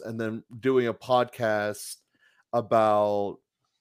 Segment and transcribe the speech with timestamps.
[0.00, 1.96] and then doing a podcast
[2.52, 3.38] about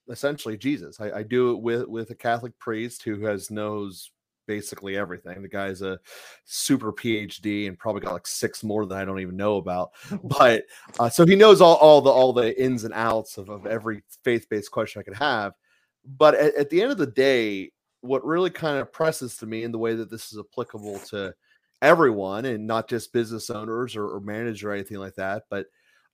[0.09, 0.99] essentially Jesus.
[0.99, 4.11] I, I do it with with a Catholic priest who has knows
[4.47, 5.41] basically everything.
[5.41, 5.99] The guy's a
[6.45, 9.91] super PhD and probably got like six more that I don't even know about.
[10.23, 10.65] But
[10.99, 14.03] uh, so he knows all, all the all the ins and outs of, of every
[14.23, 15.53] faith based question I could have.
[16.05, 17.71] But at, at the end of the day,
[18.01, 21.33] what really kind of presses to me in the way that this is applicable to
[21.81, 25.67] everyone and not just business owners or, or managers or anything like that, but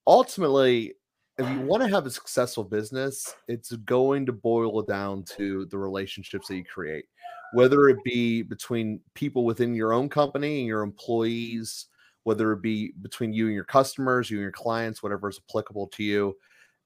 [0.07, 0.93] ultimately
[1.39, 5.77] if you want to have a successful business, it's going to boil down to the
[5.77, 7.05] relationships that you create,
[7.53, 11.87] whether it be between people within your own company and your employees,
[12.23, 15.87] whether it be between you and your customers, you and your clients, whatever is applicable
[15.87, 16.35] to you.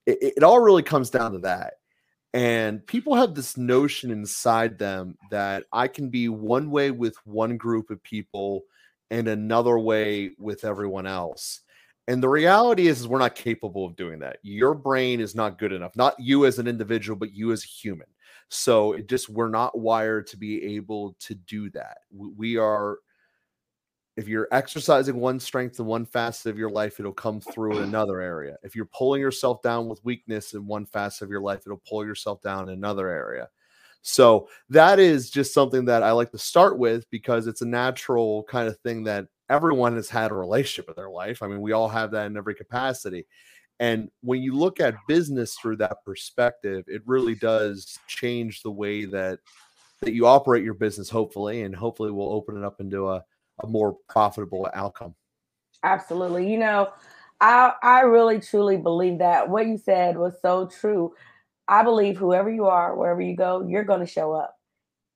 [0.06, 1.74] It, it all really comes down to that.
[2.32, 7.56] And people have this notion inside them that I can be one way with one
[7.56, 8.62] group of people
[9.10, 11.60] and another way with everyone else
[12.06, 14.38] and the reality is, is we're not capable of doing that.
[14.42, 15.96] Your brain is not good enough.
[15.96, 18.06] Not you as an individual, but you as a human.
[18.48, 21.98] So it just we're not wired to be able to do that.
[22.12, 22.98] We are
[24.16, 27.84] if you're exercising one strength in one facet of your life, it'll come through in
[27.84, 28.56] another area.
[28.62, 32.06] If you're pulling yourself down with weakness in one facet of your life, it'll pull
[32.06, 33.48] yourself down in another area.
[34.02, 38.44] So that is just something that I like to start with because it's a natural
[38.44, 41.42] kind of thing that everyone has had a relationship in their life.
[41.42, 43.26] I mean, we all have that in every capacity.
[43.80, 49.04] And when you look at business through that perspective, it really does change the way
[49.06, 49.40] that
[50.00, 53.24] that you operate your business, hopefully, and hopefully will open it up into a,
[53.62, 55.14] a more profitable outcome.
[55.82, 56.50] Absolutely.
[56.50, 56.92] You know,
[57.40, 61.14] I I really truly believe that what you said was so true.
[61.66, 64.53] I believe whoever you are, wherever you go, you're going to show up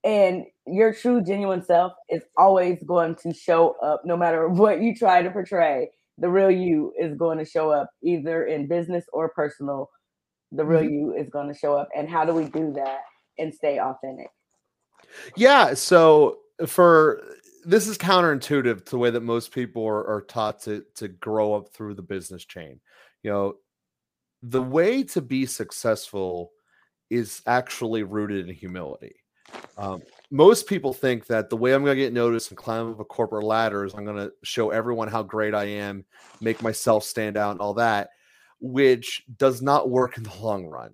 [0.04, 4.94] and your true genuine self is always going to show up no matter what you
[4.94, 5.90] try to portray.
[6.18, 9.88] The real you is going to show up either in business or personal.
[10.50, 10.94] The real mm-hmm.
[10.94, 13.00] you is going to show up and how do we do that
[13.38, 14.30] and stay authentic?
[15.36, 17.22] Yeah so for
[17.64, 21.54] this is counterintuitive to the way that most people are, are taught to to grow
[21.54, 22.80] up through the business chain.
[23.22, 23.54] You know
[24.42, 26.52] the way to be successful
[27.10, 29.16] is actually rooted in humility
[29.76, 33.00] um, most people think that the way I'm going to get noticed and climb up
[33.00, 36.04] a corporate ladder is I'm going to show everyone how great I am,
[36.40, 38.10] make myself stand out, and all that,
[38.60, 40.92] which does not work in the long run.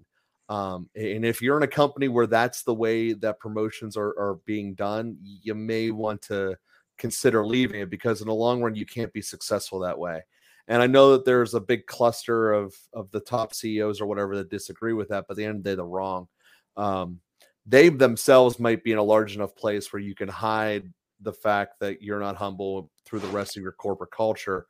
[0.48, 4.38] Um, and if you're in a company where that's the way that promotions are, are
[4.44, 6.56] being done, you may want to
[6.98, 10.22] consider leaving it because in the long run, you can't be successful that way.
[10.69, 14.37] And I know that there's a big cluster of of the top CEOs or whatever
[14.37, 16.28] that disagree with that, but at the end of the day, they're wrong.
[16.76, 17.20] Um,
[17.66, 21.80] they themselves might be in a large enough place where you can hide the fact
[21.80, 24.66] that you're not humble through the rest of your corporate culture.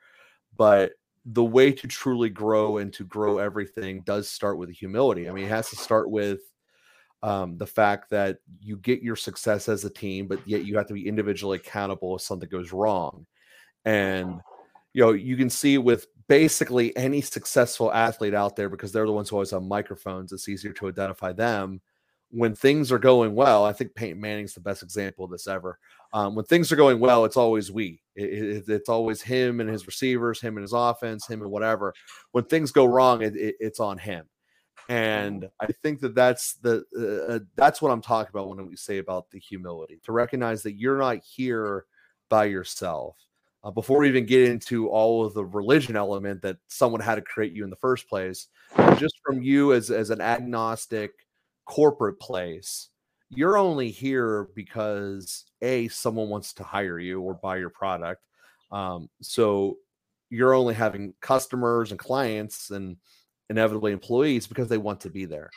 [0.56, 0.92] But
[1.26, 5.28] the way to truly grow and to grow everything does start with humility.
[5.28, 6.40] I mean, it has to start with
[7.22, 10.86] um, the fact that you get your success as a team, but yet you have
[10.88, 13.26] to be individually accountable if something goes wrong.
[13.84, 14.40] And
[14.92, 19.12] you know, you can see with basically any successful athlete out there because they're the
[19.12, 20.32] ones who always have microphones.
[20.32, 21.80] It's easier to identify them
[22.34, 25.78] when things are going well, I think Peyton Manning's the best example of this ever.
[26.12, 28.02] Um, when things are going well, it's always we.
[28.16, 31.94] It, it, it's always him and his receivers, him and his offense, him and whatever.
[32.32, 34.26] When things go wrong, it, it's on him.
[34.88, 38.76] And I think that that's the uh, uh, that's what I'm talking about when we
[38.76, 41.86] say about the humility to recognize that you're not here
[42.28, 43.16] by yourself.
[43.62, 47.22] Uh, before we even get into all of the religion element that someone had to
[47.22, 48.48] create you in the first place,
[48.98, 51.12] just from you as as an agnostic
[51.66, 52.88] corporate place,
[53.30, 58.22] you're only here because a someone wants to hire you or buy your product.
[58.70, 59.78] Um, so
[60.30, 62.96] you're only having customers and clients and
[63.50, 65.50] inevitably employees because they want to be there.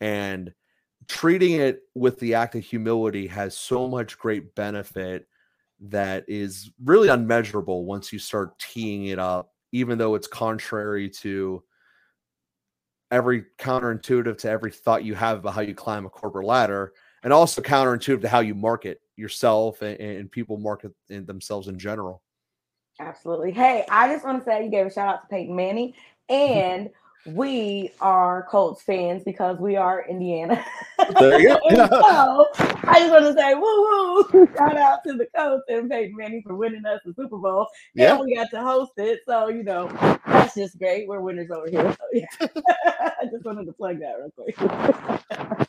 [0.00, 0.52] And
[1.08, 5.26] treating it with the act of humility has so much great benefit
[5.80, 11.62] that is really unmeasurable once you start teeing it up, even though it's contrary to
[13.14, 17.32] every counterintuitive to every thought you have about how you climb a corporate ladder and
[17.32, 22.22] also counterintuitive to how you market yourself and, and people market themselves in general.
[22.98, 23.52] Absolutely.
[23.52, 25.94] Hey, I just want to say you gave a shout out to Peyton Manning
[26.28, 26.90] and
[27.26, 30.64] we are Colts fans because we are Indiana.
[31.18, 31.60] There you go.
[31.70, 32.46] so,
[32.84, 33.62] I just want to say, woo
[34.32, 34.48] woo!
[34.56, 37.66] Shout out to the Colts and Peyton Manning for winning us the Super Bowl.
[37.94, 38.12] Yeah.
[38.16, 39.20] And we got to host it.
[39.26, 39.88] So, you know,
[40.26, 41.08] that's just great.
[41.08, 41.92] We're winners over here.
[41.92, 42.26] So, yeah.
[43.20, 45.68] I just wanted to plug that real quick.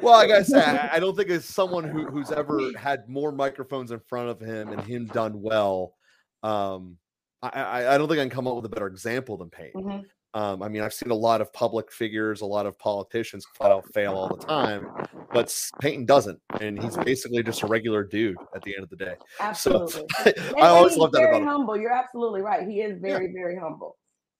[0.00, 3.90] well, like I said, I don't think it's someone who, who's ever had more microphones
[3.90, 5.94] in front of him and him done well.
[6.42, 6.96] Um,
[7.42, 9.82] I, I don't think I can come up with a better example than Peyton.
[9.82, 10.06] Mm-hmm.
[10.32, 13.72] Um, I mean, I've seen a lot of public figures, a lot of politicians flat
[13.72, 14.86] out fail all the time,
[15.32, 18.96] but Peyton doesn't, and he's basically just a regular dude at the end of the
[18.96, 19.14] day.
[19.40, 20.24] Absolutely, so,
[20.58, 21.48] I always love that very about him.
[21.48, 21.76] humble.
[21.76, 22.68] You're absolutely right.
[22.68, 23.32] He is very, yeah.
[23.34, 23.96] very humble.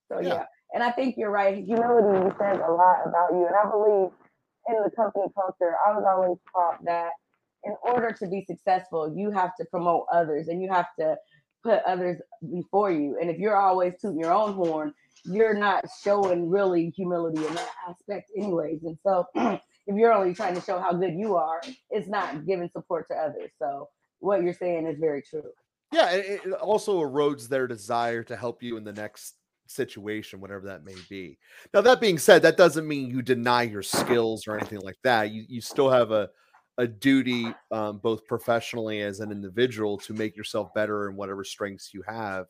[0.08, 0.28] So yeah.
[0.28, 0.44] yeah.
[0.74, 1.56] and I think you're right.
[1.64, 4.10] Humility says a lot about you, and I believe
[4.68, 5.74] in the company culture.
[5.84, 7.10] I was always taught that
[7.64, 11.16] in order to be successful, you have to promote others, and you have to
[11.64, 12.20] put others
[12.52, 13.18] before you.
[13.20, 17.70] And if you're always tooting your own horn you're not showing really humility in that
[17.88, 18.82] aspect anyways.
[18.84, 22.70] And so if you're only trying to show how good you are it's not giving
[22.70, 23.50] support to others.
[23.58, 23.88] So
[24.20, 25.50] what you're saying is very true.
[25.92, 29.34] Yeah it also erodes their desire to help you in the next
[29.66, 31.38] situation whatever that may be.
[31.72, 35.30] Now that being said that doesn't mean you deny your skills or anything like that.
[35.30, 36.30] You, you still have a
[36.78, 41.92] a duty um, both professionally as an individual to make yourself better in whatever strengths
[41.92, 42.46] you have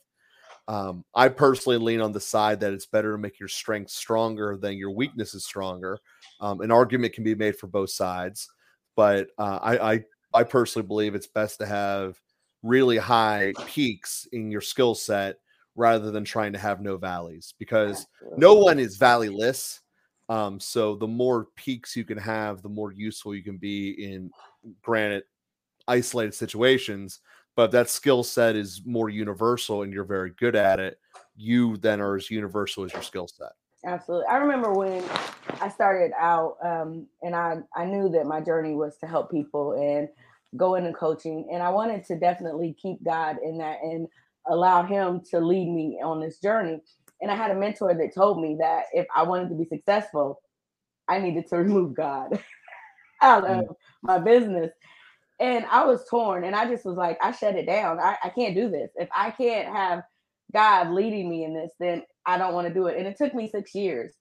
[0.71, 4.57] um, I personally lean on the side that it's better to make your strengths stronger
[4.57, 5.99] than your weaknesses stronger.
[6.41, 8.49] Um, an argument can be made for both sides,
[8.95, 12.21] but uh, I, I I personally believe it's best to have
[12.63, 15.39] really high peaks in your skill set
[15.75, 18.07] rather than trying to have no valleys because
[18.37, 19.81] no one is valleyless.
[20.29, 24.31] Um, so the more peaks you can have, the more useful you can be in
[24.83, 25.25] granted
[25.89, 27.19] isolated situations
[27.57, 30.99] but if that skill set is more universal and you're very good at it,
[31.37, 33.53] you then are as universal as your skill set.
[33.85, 34.27] Absolutely.
[34.27, 35.03] I remember when
[35.61, 39.73] I started out um, and I, I knew that my journey was to help people
[39.73, 40.09] and
[40.57, 41.49] go into coaching.
[41.53, 44.07] And I wanted to definitely keep God in that and
[44.49, 46.81] allow Him to lead me on this journey.
[47.23, 50.41] And I had a mentor that told me that if I wanted to be successful,
[51.09, 52.39] I needed to remove God
[53.23, 53.75] out of mm.
[54.03, 54.71] my business.
[55.41, 57.99] And I was torn and I just was like, I shut it down.
[57.99, 58.91] I, I can't do this.
[58.97, 60.03] If I can't have
[60.53, 62.99] God leading me in this, then I don't want to do it.
[62.99, 64.15] And it took me six years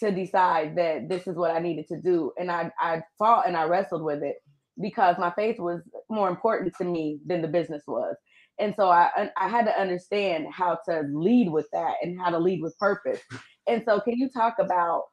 [0.00, 2.32] to decide that this is what I needed to do.
[2.38, 4.36] And I, I fought and I wrestled with it
[4.80, 8.16] because my faith was more important to me than the business was.
[8.58, 12.38] And so I, I had to understand how to lead with that and how to
[12.38, 13.20] lead with purpose.
[13.66, 15.04] And so, can you talk about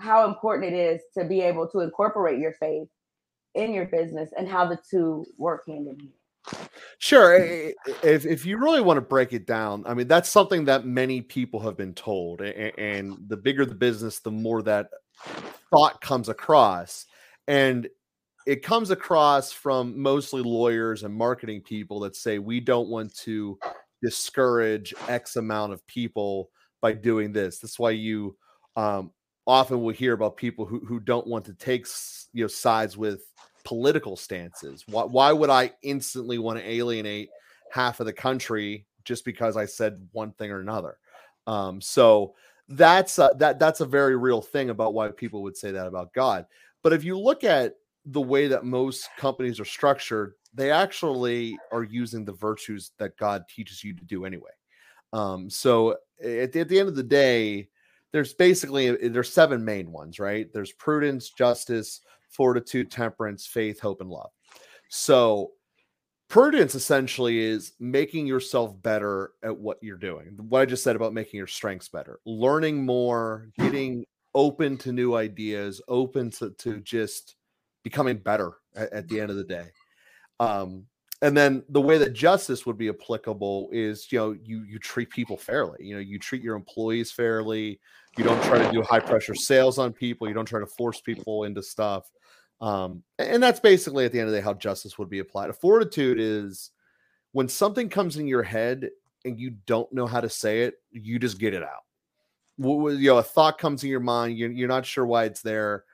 [0.00, 2.88] how important it is to be able to incorporate your faith
[3.58, 6.12] in your business and how the two work hand in hand.
[6.98, 7.36] Sure.
[8.02, 11.20] If, if you really want to break it down, I mean, that's something that many
[11.20, 12.40] people have been told.
[12.40, 14.88] And the bigger the business, the more that
[15.70, 17.06] thought comes across.
[17.46, 17.88] And
[18.46, 23.58] it comes across from mostly lawyers and marketing people that say we don't want to
[24.02, 26.50] discourage X amount of people
[26.80, 27.58] by doing this.
[27.58, 28.36] That's why you
[28.76, 29.10] um,
[29.46, 31.86] often will hear about people who, who don't want to take
[32.32, 33.22] you know sides with
[33.68, 34.82] political stances.
[34.88, 37.28] Why, why would I instantly want to alienate
[37.70, 40.96] half of the country just because I said one thing or another?
[41.46, 42.34] Um, so
[42.70, 46.14] that's a, that that's a very real thing about why people would say that about
[46.14, 46.46] God.
[46.82, 47.74] But if you look at
[48.06, 53.44] the way that most companies are structured, they actually are using the virtues that God
[53.54, 54.50] teaches you to do anyway.
[55.12, 55.92] Um, so
[56.24, 57.68] at the, at the end of the day,
[58.12, 60.50] there's basically there's seven main ones, right?
[60.54, 62.00] There's prudence, justice,
[62.30, 64.30] fortitude, temperance, faith, hope, and love.
[64.88, 65.52] So,
[66.28, 70.36] prudence essentially is making yourself better at what you're doing.
[70.48, 74.04] What I just said about making your strengths better, learning more, getting
[74.34, 77.36] open to new ideas, open to, to just
[77.82, 79.68] becoming better at, at the end of the day.
[80.40, 80.86] Um,
[81.22, 85.10] and then the way that justice would be applicable is you know you you treat
[85.10, 87.80] people fairly you know you treat your employees fairly
[88.16, 91.00] you don't try to do high pressure sales on people you don't try to force
[91.00, 92.10] people into stuff
[92.60, 95.50] um, and that's basically at the end of the day how justice would be applied.
[95.50, 96.70] A fortitude is
[97.32, 98.90] when something comes in your head
[99.24, 101.84] and you don't know how to say it, you just get it out.
[102.58, 105.84] You know, a thought comes in your mind, you're, you're not sure why it's there.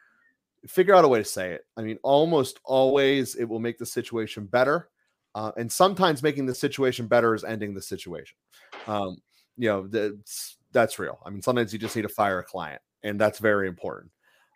[0.67, 1.67] Figure out a way to say it.
[1.77, 4.89] I mean, almost always it will make the situation better.
[5.35, 8.39] Uh, and sometimes making the situation better is ending the situation.
[8.87, 9.19] Um,
[9.59, 11.19] you know, that's, that's real.
[11.27, 14.11] I mean, sometimes you just need to fire a client, and that's very important.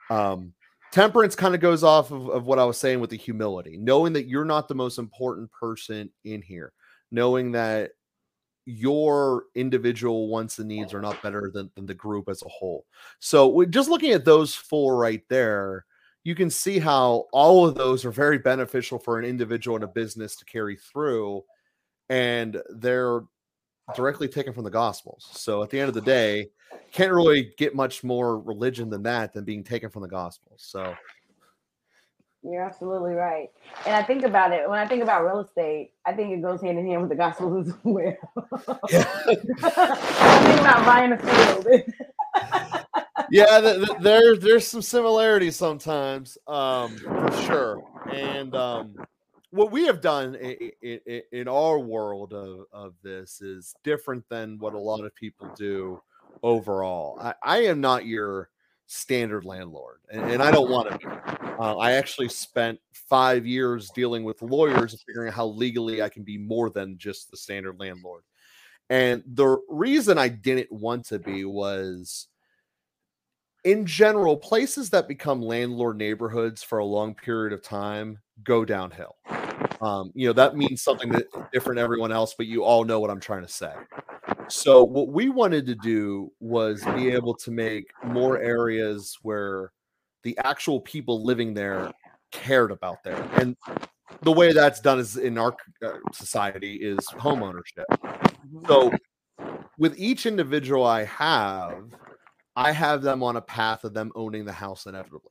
[0.09, 0.55] Um,
[0.91, 4.13] temperance kind of goes off of, of what I was saying with the humility, knowing
[4.15, 6.73] that you're not the most important person in here,
[7.11, 7.91] knowing that
[8.65, 12.85] your individual wants and needs are not better than, than the group as a whole.
[13.19, 15.87] So just looking at those four right there,
[16.25, 19.89] you can see how all of those are very beneficial for an individual and a
[19.89, 21.43] business to carry through.
[22.11, 23.23] And they're
[23.95, 25.27] directly taken from the gospels.
[25.33, 26.49] So at the end of the day,
[26.93, 30.63] can't really get much more religion than that than being taken from the gospels.
[30.63, 30.95] So
[32.43, 33.49] You're absolutely right.
[33.87, 36.61] And I think about it when I think about real estate, I think it goes
[36.63, 38.17] hand in hand with the gospel as well.
[38.67, 41.67] I think about buying a field.
[43.31, 47.85] yeah, th- th- there's there's some similarities sometimes, um, for sure.
[48.13, 48.95] And um,
[49.51, 54.59] what we have done in, in, in, our world of, of this is different than
[54.59, 56.03] what a lot of people do
[56.43, 57.19] overall.
[57.21, 58.51] I, I am not your
[58.87, 61.07] standard landlord, and, and I don't want to be.
[61.07, 66.09] Uh, I actually spent five years dealing with lawyers and figuring out how legally I
[66.09, 68.23] can be more than just the standard landlord.
[68.91, 72.29] And the reason I didn't want to be was
[73.65, 79.17] in general, places that become landlord neighborhoods for a long period of time go downhill.
[79.81, 83.11] Um, you know, that means something that different everyone else, but you all know what
[83.11, 83.73] I'm trying to say.
[84.49, 89.73] So what we wanted to do was be able to make more areas where
[90.25, 91.93] the actual people living there
[92.33, 93.23] cared about there.
[93.35, 93.57] And
[94.23, 95.55] the way that's done is in our
[95.85, 97.87] uh, society is home ownership.
[97.91, 98.67] Mm-hmm.
[98.67, 98.93] So
[99.79, 101.85] with each individual I have,
[102.57, 105.31] I have them on a path of them owning the house inevitably.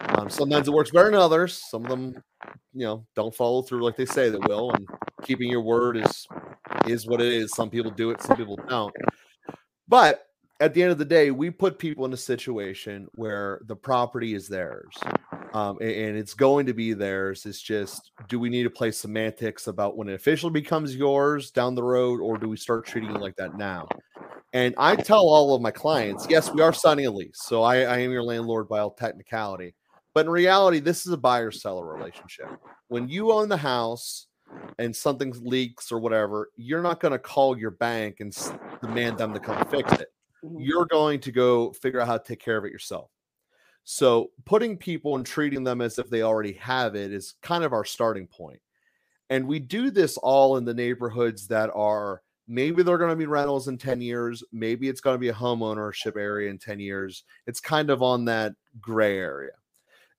[0.00, 1.62] Um, sometimes it works better than others.
[1.70, 2.22] Some of them,
[2.72, 4.86] you know, don't follow through like they say they will, and
[5.22, 6.26] keeping your word is
[6.86, 7.52] is what it is.
[7.54, 8.94] Some people do it, some people don't.
[9.88, 10.25] But
[10.60, 14.34] at the end of the day, we put people in a situation where the property
[14.34, 14.94] is theirs,
[15.52, 17.44] um, and, and, it's going to be theirs.
[17.44, 21.74] It's just, do we need to play semantics about when it officially becomes yours down
[21.74, 23.86] the road, or do we start treating it like that now?
[24.52, 27.40] And I tell all of my clients, yes, we are signing a lease.
[27.42, 29.74] So I, I am your landlord by all technicality.
[30.14, 32.48] But in reality, this is a buyer seller relationship.
[32.88, 34.28] When you own the house
[34.78, 38.34] and something leaks or whatever, you're not going to call your bank and
[38.80, 40.08] demand them to come fix it.
[40.46, 40.60] Mm-hmm.
[40.60, 43.10] You're going to go figure out how to take care of it yourself.
[43.84, 47.72] So putting people and treating them as if they already have it is kind of
[47.72, 48.60] our starting point.
[49.30, 53.26] And we do this all in the neighborhoods that are maybe they're going to be
[53.26, 56.78] rentals in 10 years maybe it's going to be a home ownership area in 10
[56.78, 59.52] years it's kind of on that gray area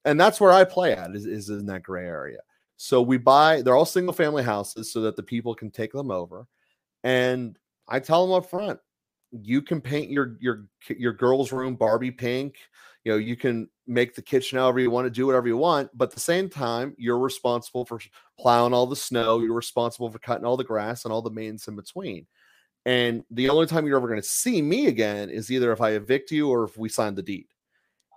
[0.05, 2.39] and that's where i play at is, is in that gray area
[2.75, 6.11] so we buy they're all single family houses so that the people can take them
[6.11, 6.47] over
[7.03, 7.57] and
[7.87, 8.79] i tell them up front
[9.31, 12.55] you can paint your your your girl's room barbie pink
[13.03, 15.89] you know you can make the kitchen however you want to do whatever you want
[15.93, 17.99] but at the same time you're responsible for
[18.37, 21.67] plowing all the snow you're responsible for cutting all the grass and all the maintenance
[21.67, 22.25] in between.
[22.85, 25.91] And the only time you're ever going to see me again is either if i
[25.91, 27.47] evict you or if we sign the deed.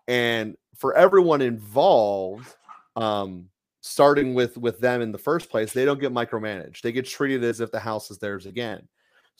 [0.09, 2.55] And for everyone involved
[2.97, 3.49] um
[3.81, 6.83] starting with with them in the first place they don't get micromanaged.
[6.83, 8.89] They get treated as if the house is theirs again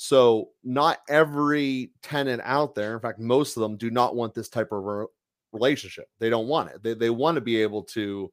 [0.03, 4.49] so not every tenant out there in fact most of them do not want this
[4.49, 5.07] type of
[5.53, 6.07] relationship.
[6.19, 6.83] They don't want it.
[6.83, 8.33] They, they want to be able to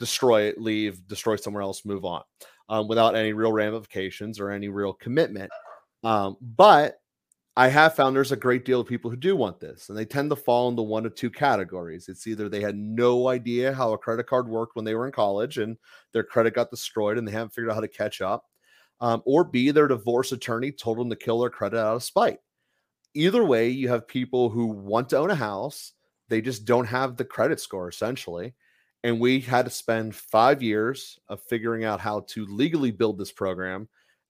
[0.00, 2.24] destroy it, leave, destroy somewhere else, move on
[2.68, 5.52] um, without any real ramifications or any real commitment.
[6.02, 6.96] Um, but
[7.56, 10.04] I have found there's a great deal of people who do want this, and they
[10.04, 12.08] tend to fall into one of two categories.
[12.08, 15.12] It's either they had no idea how a credit card worked when they were in
[15.12, 15.76] college and
[16.12, 18.46] their credit got destroyed and they haven't figured out how to catch up,
[19.00, 22.38] um, or B, their divorce attorney told them to kill their credit out of spite.
[23.14, 25.92] Either way, you have people who want to own a house
[26.28, 28.54] they just don't have the credit score essentially.
[29.04, 33.30] And we had to spend five years of figuring out how to legally build this
[33.30, 33.88] program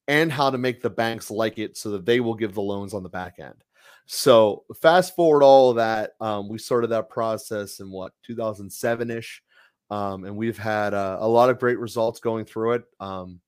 [0.09, 2.93] and how to make the banks like it so that they will give the loans
[2.93, 3.65] on the back end.
[4.07, 9.43] So fast forward all of that, um, we started that process in what 2007 ish,
[9.91, 12.85] um, and we've had uh, a lot of great results going through it.
[13.01, 13.41] Um,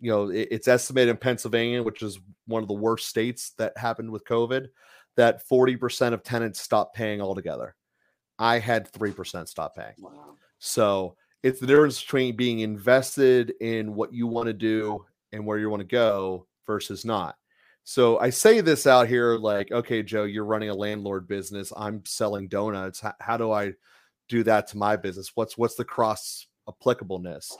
[0.00, 3.76] you know, it, it's estimated in Pennsylvania, which is one of the worst states that
[3.76, 4.68] happened with COVID,
[5.16, 7.74] that 40% of tenants stopped paying altogether.
[8.38, 9.94] I had 3% stop paying.
[9.98, 10.34] Wow.
[10.58, 15.58] So it's the difference between being invested in what you want to do and where
[15.58, 17.36] you want to go versus not.
[17.84, 21.72] So I say this out here like, okay, Joe, you're running a landlord business.
[21.76, 23.00] I'm selling donuts.
[23.00, 23.74] How, how do I
[24.28, 25.30] do that to my business?
[25.36, 27.52] What's what's the cross applicableness?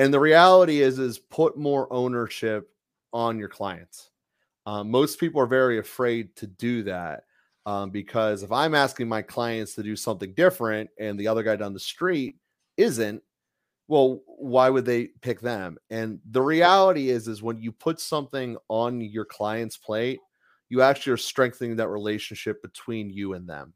[0.00, 2.70] And the reality is, is put more ownership
[3.12, 4.08] on your clients.
[4.64, 7.24] Um, most people are very afraid to do that
[7.66, 11.54] um, because if I'm asking my clients to do something different and the other guy
[11.56, 12.36] down the street
[12.78, 13.22] isn't,
[13.88, 15.76] well, why would they pick them?
[15.90, 20.20] And the reality is, is when you put something on your client's plate,
[20.70, 23.74] you actually are strengthening that relationship between you and them.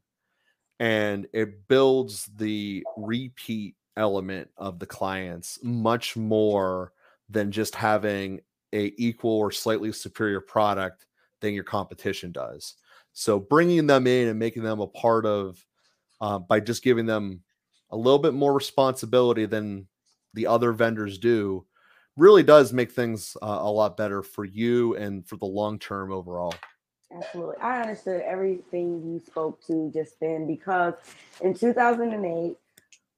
[0.79, 6.93] And it builds the repeat element of the clients much more
[7.29, 8.39] than just having
[8.73, 11.05] a equal or slightly superior product
[11.41, 12.75] than your competition does.
[13.13, 15.65] So bringing them in and making them a part of
[16.21, 17.41] uh, by just giving them
[17.91, 19.87] a little bit more responsibility than
[20.33, 21.65] the other vendors do
[22.17, 26.11] really does make things uh, a lot better for you and for the long term
[26.11, 26.53] overall.
[27.15, 27.55] Absolutely.
[27.61, 30.95] I understood everything you spoke to just then because
[31.41, 32.57] in 2008,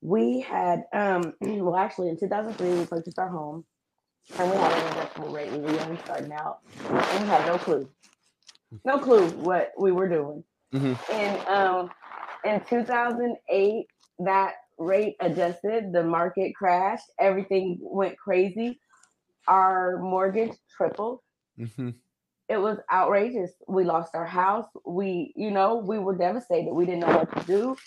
[0.01, 3.66] we had, um, well, actually in 2003, we purchased our home
[4.38, 5.51] and we had an investable rate.
[5.51, 7.89] We were young starting out and we had no clue,
[8.86, 10.44] no clue what we were doing.
[10.74, 11.12] Mm-hmm.
[11.13, 11.89] And um,
[12.44, 13.86] in 2008,
[14.20, 18.80] that rate adjusted, the market crashed, everything went crazy.
[19.48, 21.20] Our mortgage tripled.
[21.60, 21.89] Mm-hmm
[22.50, 23.51] it was outrageous.
[23.68, 24.68] We lost our house.
[24.86, 26.74] We, you know, we were devastated.
[26.74, 27.77] We didn't know what to do.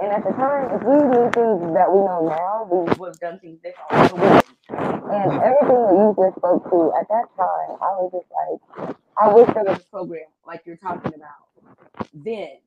[0.00, 3.20] And at the time, if we knew things that we know now, we would have
[3.20, 4.42] done things differently.
[4.68, 9.32] And everything that you just spoke to at that time, I was just like, I
[9.32, 11.74] wish there was a program like you're talking about
[12.12, 12.58] then.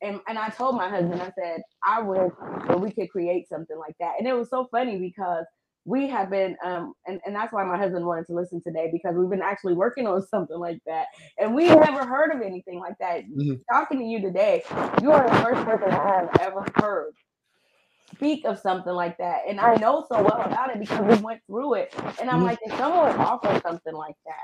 [0.00, 2.32] And, and I told my husband, I said, I wish
[2.68, 4.14] that we could create something like that.
[4.18, 5.44] And it was so funny because
[5.84, 9.16] we have been um and, and that's why my husband wanted to listen today because
[9.16, 11.06] we've been actually working on something like that
[11.38, 13.54] and we never heard of anything like that mm-hmm.
[13.70, 14.62] talking to you today
[15.02, 17.12] you are the first person i have ever heard
[18.14, 21.40] speak of something like that and i know so well about it because we went
[21.46, 22.46] through it and i'm mm-hmm.
[22.46, 24.34] like if someone offer something like that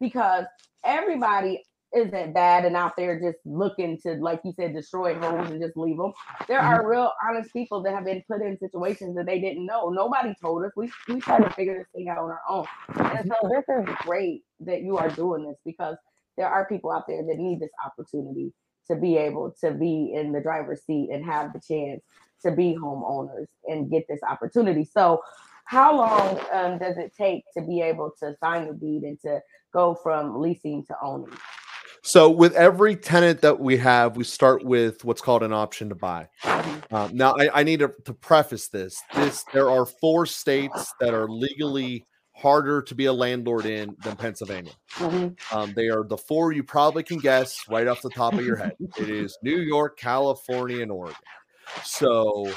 [0.00, 0.44] because
[0.84, 1.62] everybody
[1.96, 5.76] isn't bad and out there just looking to, like you said, destroy homes and just
[5.76, 6.12] leave them.
[6.46, 6.74] There mm-hmm.
[6.74, 9.88] are real honest people that have been put in situations that they didn't know.
[9.88, 10.72] Nobody told us.
[10.76, 12.66] We we tried to figure this thing out on our own.
[12.88, 15.96] And so this is great that you are doing this because
[16.36, 18.52] there are people out there that need this opportunity
[18.88, 22.02] to be able to be in the driver's seat and have the chance
[22.42, 24.84] to be homeowners and get this opportunity.
[24.84, 25.22] So
[25.64, 29.40] how long um, does it take to be able to sign the deed and to
[29.72, 31.32] go from leasing to owning?
[32.06, 35.96] So with every tenant that we have, we start with what's called an option to
[35.96, 36.28] buy.
[36.44, 36.94] Mm-hmm.
[36.94, 39.02] Um, now, I, I need to, to, preface this.
[39.12, 44.14] This there are four states that are legally harder to be a landlord in than
[44.14, 44.70] Pennsylvania.
[44.94, 45.56] Mm-hmm.
[45.56, 48.56] Um, they are the four you probably can guess right off the top of your
[48.56, 48.74] head.
[48.98, 51.16] it is New York, California, and Oregon.
[51.82, 52.52] So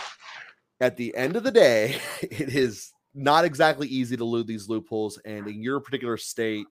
[0.79, 5.17] at the end of the day, it is not exactly easy to loot these loopholes.
[5.25, 6.67] And in your particular state,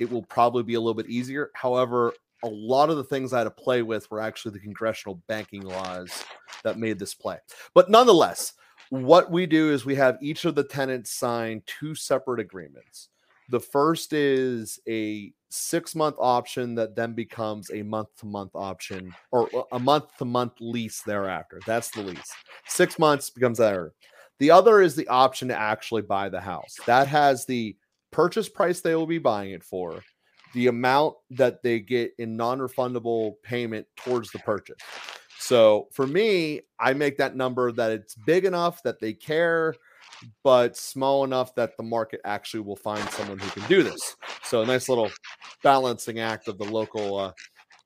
[0.00, 1.50] it will probably be a little bit easier.
[1.54, 5.22] However, a lot of the things I had to play with were actually the congressional
[5.28, 6.24] banking laws
[6.64, 7.38] that made this play.
[7.74, 8.54] But nonetheless,
[8.88, 13.10] what we do is we have each of the tenants sign two separate agreements.
[13.50, 19.12] The first is a six month option that then becomes a month to month option
[19.32, 21.60] or a month to month lease thereafter.
[21.66, 22.32] That's the lease.
[22.66, 23.92] Six months becomes that.
[24.38, 26.76] The other is the option to actually buy the house.
[26.86, 27.76] That has the
[28.10, 30.02] purchase price they will be buying it for,
[30.54, 34.78] the amount that they get in non-refundable payment towards the purchase.
[35.38, 39.74] So for me, I make that number that it's big enough that they care,
[40.44, 44.16] but small enough that the market actually will find someone who can do this.
[44.42, 45.10] So a nice little
[45.62, 47.32] balancing act of the local uh,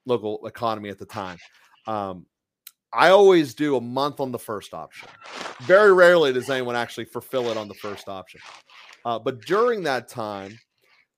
[0.07, 1.39] local economy at the time.
[1.87, 2.27] Um,
[2.93, 5.09] I always do a month on the first option.
[5.63, 8.41] Very rarely does anyone actually fulfill it on the first option.
[9.05, 10.59] Uh, but during that time,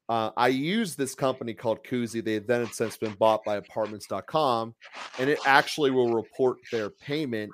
[0.09, 2.21] uh, I used this company called Cozy.
[2.21, 4.75] They then since been bought by apartments.com,
[5.19, 7.51] and it actually will report their payment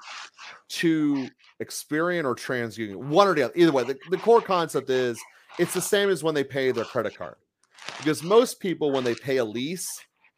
[0.68, 1.29] to
[1.62, 3.55] Experian or TransUnion, one or the other.
[3.57, 5.18] Either way, the, the core concept is
[5.59, 7.37] it's the same as when they pay their credit card.
[7.99, 9.88] Because most people, when they pay a lease,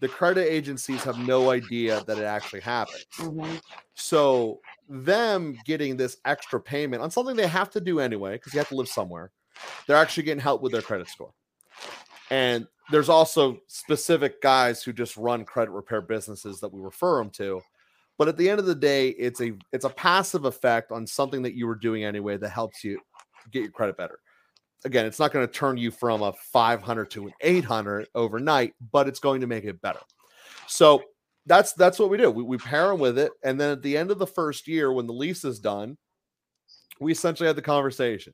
[0.00, 3.06] the credit agencies have no idea that it actually happens.
[3.18, 3.56] Mm-hmm.
[3.94, 8.60] So, them getting this extra payment on something they have to do anyway, because you
[8.60, 9.32] have to live somewhere
[9.86, 11.32] they're actually getting help with their credit score.
[12.30, 17.30] And there's also specific guys who just run credit repair businesses that we refer them
[17.30, 17.60] to.
[18.18, 21.42] But at the end of the day, it's a it's a passive effect on something
[21.42, 23.00] that you were doing anyway that helps you
[23.50, 24.18] get your credit better.
[24.84, 29.08] Again, it's not going to turn you from a 500 to an 800 overnight, but
[29.08, 30.00] it's going to make it better.
[30.68, 31.02] So
[31.46, 32.30] that's that's what we do.
[32.30, 34.92] We, we pair them with it, and then at the end of the first year,
[34.92, 35.96] when the lease is done,
[37.00, 38.32] we essentially had the conversation.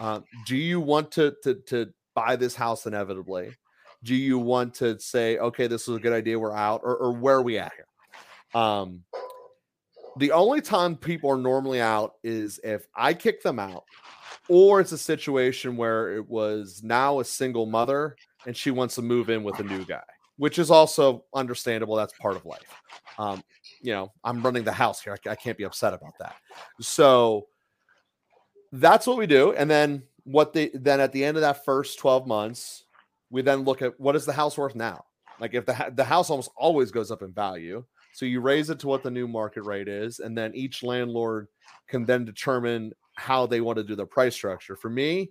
[0.00, 3.52] Uh, do you want to, to to buy this house inevitably?
[4.02, 7.12] Do you want to say, okay, this is a good idea, we're out, or, or
[7.12, 8.60] where are we at here?
[8.60, 9.02] Um,
[10.18, 13.84] the only time people are normally out is if I kick them out,
[14.48, 18.14] or it's a situation where it was now a single mother
[18.46, 20.02] and she wants to move in with a new guy,
[20.36, 21.96] which is also understandable.
[21.96, 22.80] That's part of life.
[23.18, 23.42] Um,
[23.80, 25.16] you know, I'm running the house here.
[25.26, 26.36] I, I can't be upset about that.
[26.80, 27.46] So
[28.74, 29.52] that's what we do.
[29.52, 32.84] And then what the then at the end of that first 12 months,
[33.30, 35.04] we then look at what is the house worth now?
[35.40, 38.78] Like if the the house almost always goes up in value, so you raise it
[38.80, 41.48] to what the new market rate is, and then each landlord
[41.88, 44.76] can then determine how they want to do their price structure.
[44.76, 45.30] For me,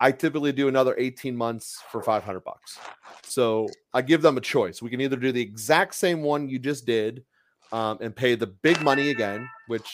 [0.00, 2.78] I typically do another 18 months for 500 bucks.
[3.22, 4.82] So I give them a choice.
[4.82, 7.24] We can either do the exact same one you just did
[7.72, 9.86] um, and pay the big money again, which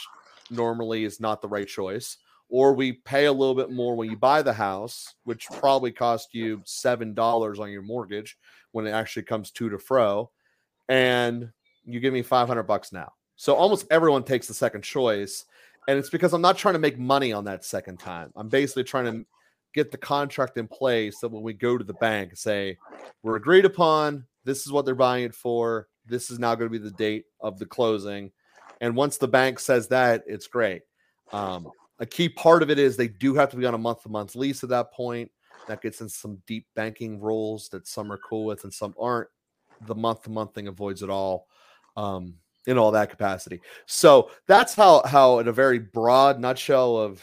[0.51, 2.17] normally is not the right choice,
[2.51, 6.35] or we pay a little bit more when you buy the house, which probably cost
[6.35, 8.37] you seven dollars on your mortgage
[8.73, 10.31] when it actually comes to to fro,
[10.89, 11.51] and
[11.85, 13.13] you give me 500 bucks now.
[13.37, 15.45] So almost everyone takes the second choice.
[15.89, 18.31] And it's because I'm not trying to make money on that second time.
[18.37, 19.27] I'm basically trying to
[19.73, 22.77] get the contract in place so when we go to the bank say
[23.23, 26.79] we're agreed upon this is what they're buying it for this is now going to
[26.79, 28.33] be the date of the closing
[28.81, 30.83] and once the bank says that it's great
[31.33, 34.03] um, a key part of it is they do have to be on a month
[34.03, 35.31] to month lease at that point.
[35.69, 39.29] That gets in some deep banking rules that some are cool with and some aren't.
[39.87, 41.47] The month to month thing avoids it all
[41.97, 42.35] um,
[42.67, 43.61] in all that capacity.
[43.87, 47.23] So that's how how in a very broad nutshell of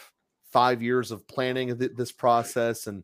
[0.50, 3.02] five years of planning this process and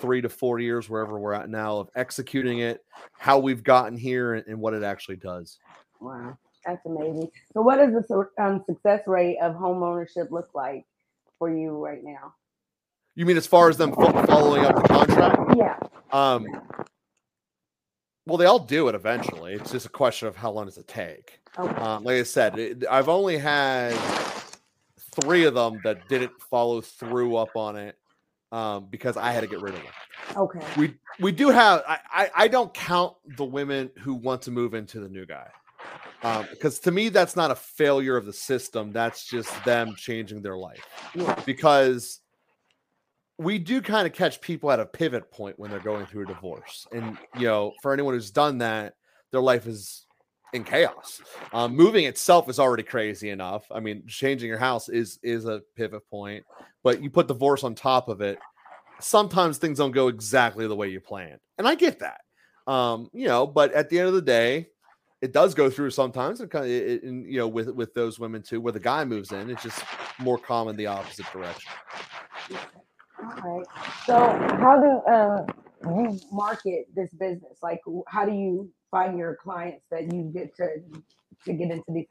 [0.00, 4.34] three to four years wherever we're at now of executing it how we've gotten here
[4.34, 5.58] and, what it actually does.
[6.00, 6.36] Wow.
[6.64, 7.30] That's amazing.
[7.52, 10.84] So what does the um, success rate of home ownership look like
[11.38, 12.34] for you right now
[13.14, 15.78] you mean as far as them following up the contract yeah
[16.12, 16.46] um
[18.26, 20.88] well they all do it eventually it's just a question of how long does it
[20.88, 21.74] take okay.
[21.76, 23.92] um, like i said it, i've only had
[25.22, 27.96] three of them that didn't follow through up on it
[28.52, 29.92] um, because I had to get rid of them.
[30.36, 30.60] Okay.
[30.76, 34.74] We we do have I, I, I don't count the women who want to move
[34.74, 35.48] into the new guy.
[36.22, 40.42] Um, because to me that's not a failure of the system, that's just them changing
[40.42, 40.84] their life.
[41.44, 42.20] Because
[43.38, 46.26] we do kind of catch people at a pivot point when they're going through a
[46.26, 46.86] divorce.
[46.92, 48.94] And you know, for anyone who's done that,
[49.30, 50.06] their life is
[50.52, 51.20] in chaos.
[51.52, 53.66] Um, moving itself is already crazy enough.
[53.70, 56.44] I mean, changing your house is is a pivot point,
[56.82, 58.38] but you put divorce on top of it.
[59.00, 62.20] Sometimes things don't go exactly the way you planned, and I get that.
[62.66, 64.68] Um, you know, but at the end of the day,
[65.26, 68.72] it does go through sometimes, and and, you know, with with those women too, where
[68.72, 69.82] the guy moves in, it's just
[70.20, 71.72] more common the opposite direction.
[73.20, 73.66] All right.
[74.04, 74.16] So,
[74.60, 75.44] how do uh,
[75.90, 77.58] you market this business?
[77.60, 80.68] Like, how do you find your clients that you get to
[81.44, 82.06] to get into these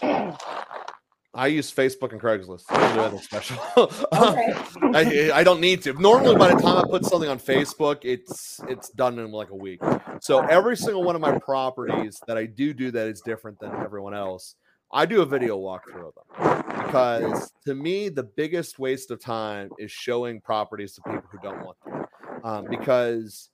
[0.00, 0.38] houses?
[1.34, 2.64] I use Facebook and Craigslist.
[2.68, 3.58] I do anything special.
[3.76, 4.54] Okay.
[4.82, 5.94] I, I don't need to.
[5.94, 9.56] Normally, by the time I put something on Facebook, it's it's done in like a
[9.56, 9.80] week.
[10.20, 13.74] So every single one of my properties that I do do that is different than
[13.76, 14.56] everyone else.
[14.92, 19.70] I do a video walkthrough of them because to me the biggest waste of time
[19.78, 22.04] is showing properties to people who don't want them.
[22.44, 23.48] Um, because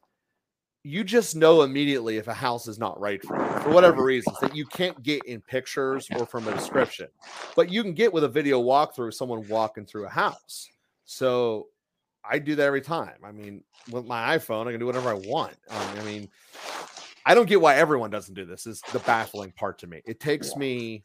[0.88, 4.38] you just know immediately if a house is not right for you for whatever reasons
[4.40, 7.08] that you can't get in pictures or from a description,
[7.54, 10.66] but you can get with a video walkthrough someone walking through a house.
[11.04, 11.66] So
[12.24, 13.16] I do that every time.
[13.22, 15.56] I mean, with my iPhone, I can do whatever I want.
[15.68, 16.28] Um, I mean,
[17.26, 18.66] I don't get why everyone doesn't do this.
[18.66, 20.00] Is the baffling part to me.
[20.06, 21.02] It takes me,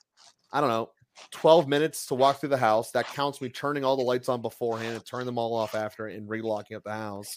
[0.53, 0.91] I don't know,
[1.31, 2.91] 12 minutes to walk through the house.
[2.91, 6.07] That counts me turning all the lights on beforehand and turn them all off after
[6.07, 7.35] and relocking up the house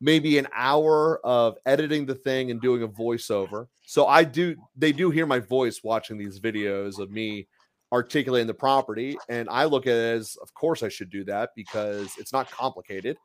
[0.00, 3.66] maybe an hour of editing the thing and doing a voiceover.
[3.84, 7.46] So I do they do hear my voice watching these videos of me
[7.92, 11.50] articulating the property and I look at it as of course I should do that
[11.54, 13.16] because it's not complicated.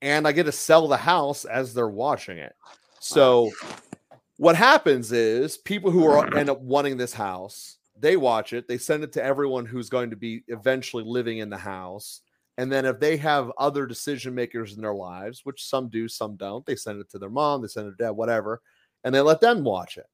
[0.00, 2.54] And I get to sell the house as they're watching it.
[2.98, 3.50] So
[4.36, 8.78] what happens is people who are end up wanting this house, they watch it, they
[8.78, 12.22] send it to everyone who's going to be eventually living in the house
[12.58, 16.36] and then if they have other decision makers in their lives, which some do, some
[16.36, 18.60] don't, they send it to their mom, they send it to dad, whatever,
[19.04, 20.06] and they let them watch it.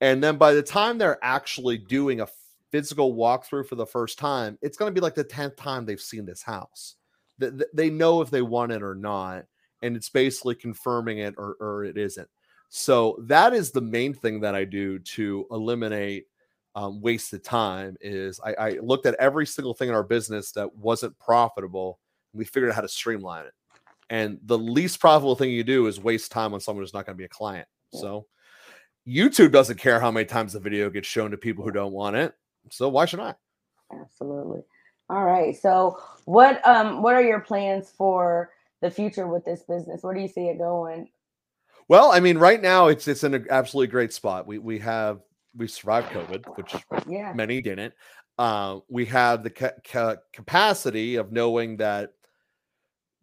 [0.00, 2.28] And then by the time they're actually doing a
[2.70, 6.00] physical walkthrough for the first time, it's going to be like the 10th time they've
[6.00, 6.94] seen this house.
[7.38, 9.44] They know if they want it or not.
[9.82, 12.28] And it's basically confirming it or, or it isn't.
[12.68, 16.26] So that is the main thing that I do to eliminate
[16.78, 20.76] um, wasted time is I, I, looked at every single thing in our business that
[20.76, 21.98] wasn't profitable
[22.32, 23.52] and we figured out how to streamline it.
[24.10, 27.16] And the least profitable thing you do is waste time on someone who's not going
[27.16, 27.66] to be a client.
[27.92, 28.26] So
[29.08, 32.14] YouTube doesn't care how many times the video gets shown to people who don't want
[32.14, 32.32] it.
[32.70, 33.34] So why should I?
[33.92, 34.60] Absolutely.
[35.10, 35.56] All right.
[35.56, 38.50] So what um what are your plans for
[38.82, 40.04] the future with this business?
[40.04, 41.08] Where do you see it going?
[41.88, 44.46] Well, I mean, right now it's it's in an absolutely great spot.
[44.46, 45.22] We we have
[45.58, 46.74] we survived COVID, which
[47.06, 47.32] yeah.
[47.34, 47.92] many didn't.
[48.38, 52.12] Uh, we have the ca- ca- capacity of knowing that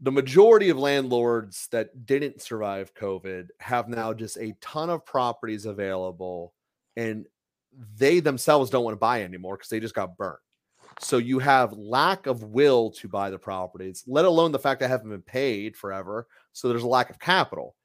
[0.01, 5.65] the majority of landlords that didn't survive COVID have now just a ton of properties
[5.65, 6.53] available
[6.97, 7.25] and
[7.97, 10.39] they themselves don't want to buy anymore because they just got burnt.
[10.99, 14.89] So you have lack of will to buy the properties, let alone the fact that
[14.89, 16.27] haven't been paid forever.
[16.53, 17.75] So there's a lack of capital.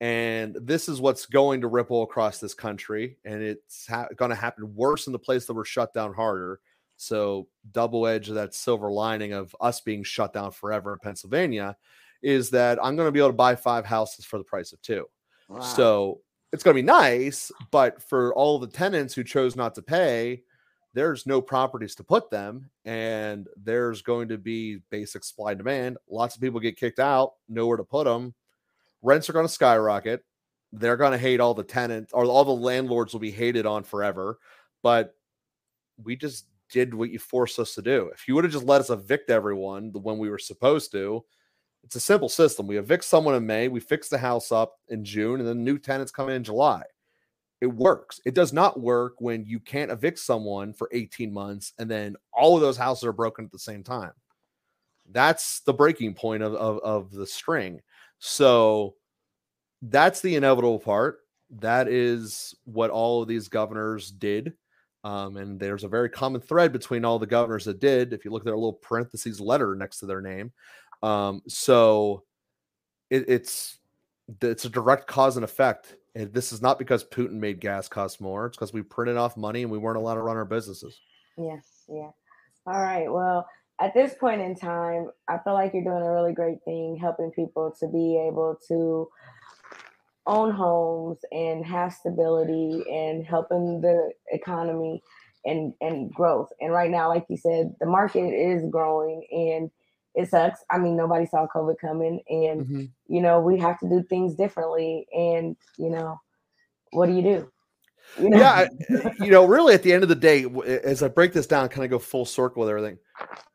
[0.00, 3.16] And this is what's going to ripple across this country.
[3.24, 6.60] And it's ha- going to happen worse in the place that were shut down harder.
[6.96, 11.76] So, double edge of that silver lining of us being shut down forever in Pennsylvania
[12.22, 14.82] is that I'm going to be able to buy five houses for the price of
[14.82, 15.08] two.
[15.48, 15.60] Wow.
[15.60, 16.20] So,
[16.52, 20.42] it's going to be nice, but for all the tenants who chose not to pay,
[20.94, 25.98] there's no properties to put them, and there's going to be basic supply and demand.
[26.08, 28.34] Lots of people get kicked out, nowhere to put them.
[29.02, 30.24] Rents are going to skyrocket.
[30.72, 33.84] They're going to hate all the tenants, or all the landlords will be hated on
[33.84, 34.38] forever.
[34.82, 35.14] But
[36.02, 38.10] we just did what you forced us to do.
[38.12, 41.24] If you would have just let us evict everyone when we were supposed to,
[41.84, 42.66] it's a simple system.
[42.66, 45.78] We evict someone in May, we fix the house up in June, and then new
[45.78, 46.82] tenants come in, in July.
[47.60, 48.20] It works.
[48.24, 52.54] It does not work when you can't evict someone for 18 months and then all
[52.54, 54.12] of those houses are broken at the same time.
[55.10, 57.80] That's the breaking point of, of, of the string.
[58.18, 58.94] So
[59.82, 61.20] that's the inevitable part.
[61.50, 64.54] That is what all of these governors did.
[65.04, 68.12] Um, and there's a very common thread between all the governors that did.
[68.12, 70.52] If you look at their little parentheses letter next to their name,
[71.02, 72.24] um, so
[73.08, 73.78] it, it's
[74.42, 75.94] it's a direct cause and effect.
[76.14, 78.46] And this is not because Putin made gas cost more.
[78.46, 81.00] It's because we printed off money and we weren't allowed to run our businesses.
[81.36, 82.10] Yes, yeah.
[82.66, 83.10] All right.
[83.10, 83.48] Well,
[83.80, 87.30] at this point in time, I feel like you're doing a really great thing, helping
[87.30, 89.08] people to be able to
[90.26, 95.02] own homes and have stability and helping the economy
[95.44, 96.48] and and growth.
[96.60, 99.70] And right now, like you said, the market is growing and
[100.14, 100.60] it sucks.
[100.70, 102.84] I mean, nobody saw COVID coming, and mm-hmm.
[103.06, 105.06] you know we have to do things differently.
[105.12, 106.20] And you know,
[106.92, 107.52] what do you do?
[108.18, 108.66] Yeah,
[109.20, 110.46] you know, really, at the end of the day,
[110.84, 112.98] as I break this down, kind of go full circle with everything.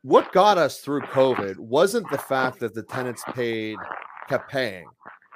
[0.02, 3.78] What got us through COVID wasn't the fact that the tenants paid,
[4.28, 4.86] kept paying.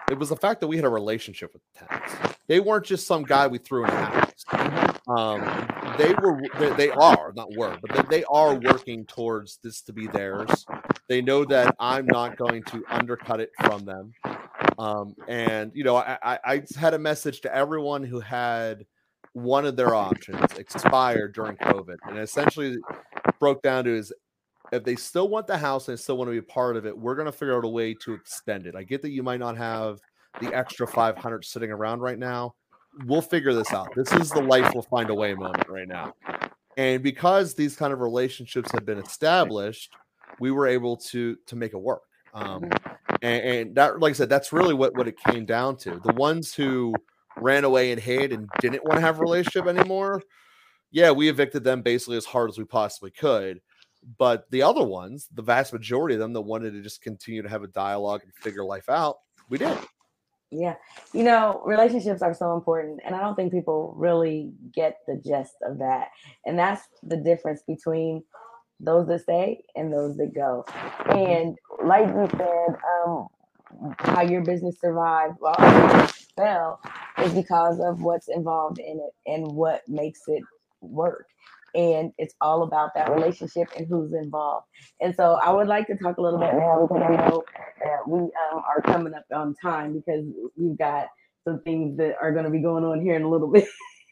[0.10, 2.38] It was the fact that we had a relationship with the tenants.
[2.48, 4.46] They weren't just some guy we threw in a house.
[5.08, 5.42] Um,
[5.98, 9.94] they were, they, they are not were, but they, they are working towards this to
[9.94, 10.66] be theirs.
[11.10, 14.14] They know that I'm not going to undercut it from them.
[14.80, 18.86] Um, and you know, I, I, I had a message to everyone who had
[19.38, 22.78] one of their options expired during COVID, and essentially
[23.40, 24.12] broke down to is
[24.72, 26.98] if they still want the house and still want to be a part of it,
[26.98, 28.76] we're going to figure out a way to extend it.
[28.76, 30.00] I get that you might not have
[30.42, 32.56] the extra 500 sitting around right now.
[33.06, 33.94] We'll figure this out.
[33.96, 36.14] This is the life will find a way moment right now.
[36.76, 39.94] And because these kind of relationships have been established,
[40.40, 42.02] we were able to to make it work.
[42.34, 43.16] Um, mm-hmm.
[43.22, 46.00] and, and that, like I said, that's really what what it came down to.
[46.04, 46.94] The ones who
[47.40, 50.22] ran away and hid and didn't want to have a relationship anymore,
[50.92, 53.62] yeah, we evicted them basically as hard as we possibly could
[54.18, 57.50] but the other ones, the vast majority of them that wanted to just continue to
[57.50, 59.18] have a dialogue and figure life out,
[59.50, 59.78] we did.
[60.50, 60.76] Yeah.
[61.14, 63.02] You know, relationships are so important.
[63.06, 66.10] And I don't think people really get the gist of that.
[66.46, 68.24] And that's the difference between
[68.80, 70.64] those that stay and those that go.
[71.10, 73.28] And like you said, um,
[73.98, 76.80] how your business survived well fell
[77.20, 80.44] is because of what's involved in it and what makes it
[80.82, 81.28] work
[81.76, 84.66] and it's all about that relationship and who's involved.
[85.00, 87.44] And so I would like to talk a little bit now because I know
[87.84, 90.26] that we um, are coming up on time because
[90.58, 91.08] we've got
[91.48, 93.68] some things that are going to be going on here in a little bit.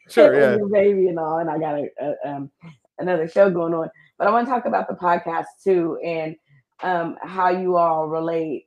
[0.08, 2.50] Sure, yeah, baby and all, and I got a, a um,
[2.98, 3.90] another show going on.
[4.18, 6.36] But I want to talk about the podcast too and
[6.82, 8.66] um, how you all relate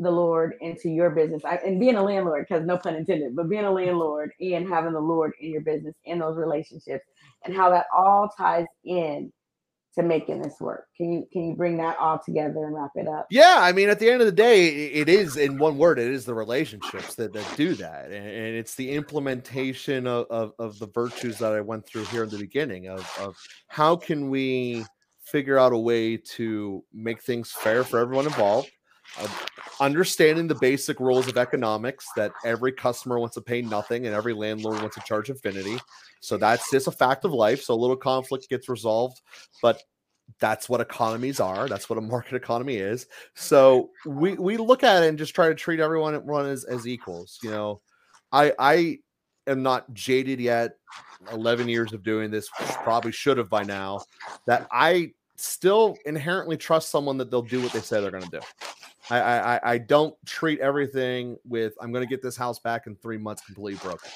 [0.00, 3.48] the Lord into your business I, and being a landlord, because no pun intended, but
[3.48, 7.04] being a landlord and having the Lord in your business and those relationships
[7.44, 9.30] and how that all ties in
[9.94, 10.86] to making this work.
[10.96, 13.26] Can you can you bring that all together and wrap it up?
[13.30, 16.10] Yeah, I mean, at the end of the day, it is in one word, it
[16.10, 20.78] is the relationships that, that do that, and, and it's the implementation of, of, of
[20.78, 23.36] the virtues that I went through here in the beginning of of
[23.66, 24.86] how can we
[25.20, 28.70] figure out a way to make things fair for everyone involved
[29.80, 34.34] understanding the basic rules of economics that every customer wants to pay nothing and every
[34.34, 35.78] landlord wants to charge infinity.
[36.20, 37.62] So that's just a fact of life.
[37.62, 39.20] So a little conflict gets resolved,
[39.62, 39.82] but
[40.38, 41.68] that's what economies are.
[41.68, 43.06] That's what a market economy is.
[43.34, 46.86] So we we look at it and just try to treat everyone everyone as, as
[46.86, 47.38] equals.
[47.42, 47.80] You know,
[48.30, 48.98] I I
[49.46, 50.72] am not jaded yet.
[51.32, 52.48] 11 years of doing this,
[52.82, 54.00] probably should have by now.
[54.46, 58.30] That I still inherently trust someone that they'll do what they say they're going to
[58.30, 58.40] do.
[59.10, 59.20] I,
[59.56, 63.18] I I don't treat everything with I'm going to get this house back in three
[63.18, 64.10] months completely broken.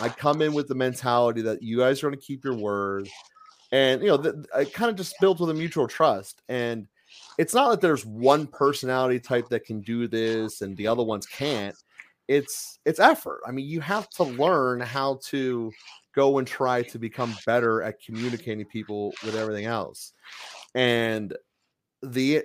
[0.00, 3.08] I come in with the mentality that you guys are going to keep your word,
[3.72, 6.42] and you know, the, I kind of just built with a mutual trust.
[6.48, 6.86] And
[7.38, 11.26] it's not that there's one personality type that can do this and the other ones
[11.26, 11.76] can't.
[12.26, 13.40] It's it's effort.
[13.46, 15.72] I mean, you have to learn how to
[16.14, 20.12] go and try to become better at communicating people with everything else.
[20.74, 21.34] And
[22.02, 22.44] the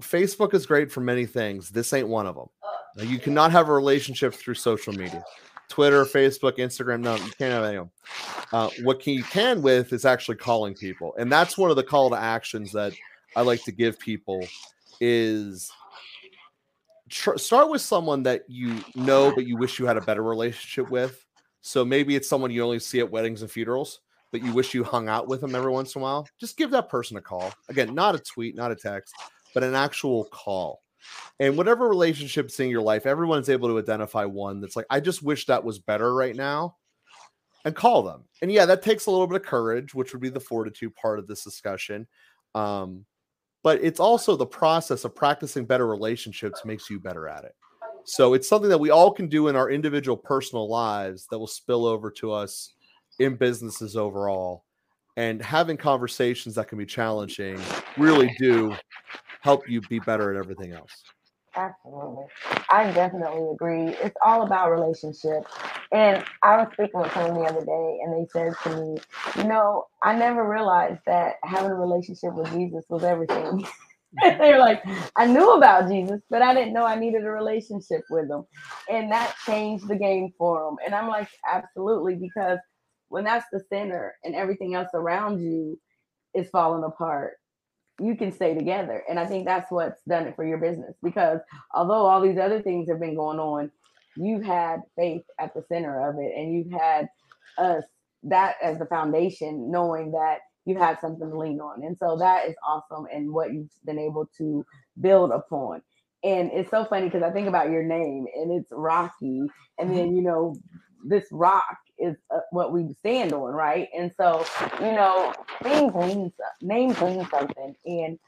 [0.00, 1.70] Facebook is great for many things.
[1.70, 2.48] This ain't one of them.
[3.08, 5.22] You cannot have a relationship through social media.
[5.68, 7.00] Twitter, Facebook, Instagram.
[7.00, 7.90] No, you can't have any of them.
[8.52, 11.82] Uh, what can, you can with is actually calling people, and that's one of the
[11.82, 12.92] call to actions that
[13.34, 14.46] I like to give people.
[15.00, 15.70] Is
[17.08, 20.90] tr- start with someone that you know but you wish you had a better relationship
[20.90, 21.24] with.
[21.60, 24.84] So maybe it's someone you only see at weddings and funerals, but you wish you
[24.84, 26.28] hung out with them every once in a while.
[26.40, 27.52] Just give that person a call.
[27.68, 29.14] Again, not a tweet, not a text,
[29.56, 30.82] but an actual call.
[31.40, 35.22] And whatever relationship's in your life, everyone's able to identify one that's like, I just
[35.22, 36.76] wish that was better right now.
[37.64, 38.24] And call them.
[38.42, 41.18] And yeah, that takes a little bit of courage, which would be the fortitude part
[41.18, 42.06] of this discussion.
[42.54, 43.06] Um,
[43.64, 47.54] but it's also the process of practicing better relationships makes you better at it.
[48.04, 51.46] So it's something that we all can do in our individual personal lives that will
[51.46, 52.74] spill over to us
[53.20, 54.65] in businesses overall.
[55.16, 57.58] And having conversations that can be challenging
[57.96, 58.74] really do
[59.40, 60.92] help you be better at everything else.
[61.56, 62.24] Absolutely.
[62.70, 63.94] I definitely agree.
[64.02, 65.50] It's all about relationships.
[65.90, 69.00] And I was speaking with someone the other day, and they said to me,
[69.36, 73.66] You know, I never realized that having a relationship with Jesus was everything.
[74.22, 74.82] They're like,
[75.16, 78.44] I knew about Jesus, but I didn't know I needed a relationship with him.
[78.90, 80.76] And that changed the game for them.
[80.84, 82.58] And I'm like, Absolutely, because
[83.08, 85.78] when that's the center and everything else around you
[86.34, 87.34] is falling apart,
[88.00, 89.02] you can stay together.
[89.08, 91.40] And I think that's what's done it for your business because
[91.74, 93.70] although all these other things have been going on,
[94.16, 97.08] you've had faith at the center of it and you've had
[97.58, 97.84] us
[98.24, 101.84] that as the foundation, knowing that you had something to lean on.
[101.84, 104.66] And so that is awesome and what you've been able to
[105.00, 105.80] build upon.
[106.24, 109.42] And it's so funny because I think about your name and it's Rocky.
[109.78, 109.94] And mm-hmm.
[109.94, 110.56] then, you know,
[111.04, 113.88] this rock is uh, what we stand on, right?
[113.96, 114.44] And so,
[114.80, 115.32] you know,
[115.62, 118.18] things mean names mean something, and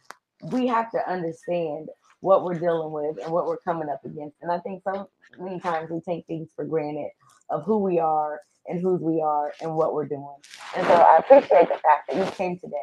[0.52, 1.88] we have to understand
[2.20, 4.36] what we're dealing with and what we're coming up against.
[4.42, 7.10] And I think so many times we take things for granted
[7.50, 10.36] of who we are and whose we are and what we're doing.
[10.76, 12.76] And so I appreciate the fact that you came today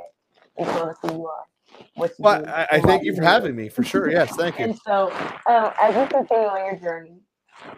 [0.58, 1.46] and told us who you are.
[1.96, 4.10] What you well, do, I, I thank you for having me for sure.
[4.10, 4.66] Yes, thank you.
[4.66, 5.12] And so,
[5.48, 7.20] um, as you continue on your journey,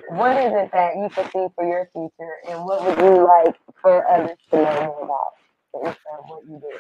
[0.10, 4.08] what is it that you foresee for your future, and what would you like for
[4.10, 5.36] others to know more
[5.82, 5.96] about
[6.28, 6.78] what you do?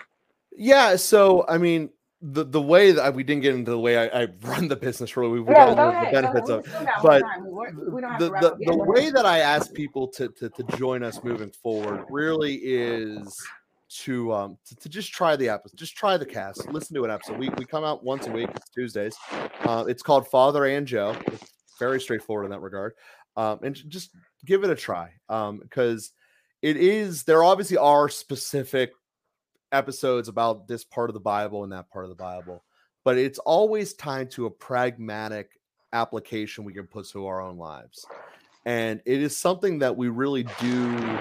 [0.55, 1.89] Yeah, so I mean,
[2.21, 4.75] the the way that I, we didn't get into the way I, I run the
[4.75, 5.39] business really.
[5.39, 6.65] We yeah, got into the benefits of
[7.03, 7.21] but
[8.19, 12.05] the, the, the way that I ask people to, to to join us moving forward
[12.09, 13.35] really is
[13.89, 17.11] to um to, to, just try the episode just try the cast listen to an
[17.11, 17.37] episode.
[17.37, 19.15] We, we come out once a week it's tuesdays.
[19.63, 21.15] Uh, it's called father and joe.
[21.27, 22.93] It's very straightforward in that regard.
[23.35, 24.11] Um, and just
[24.45, 26.13] give it a try because um,
[26.61, 28.91] it is there obviously are specific
[29.71, 32.63] episodes about this part of the Bible and that part of the Bible,
[33.03, 35.51] but it's always tied to a pragmatic
[35.93, 38.05] application we can put to our own lives.
[38.65, 41.19] And it is something that we really do.